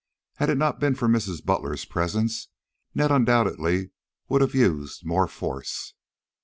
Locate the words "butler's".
1.45-1.85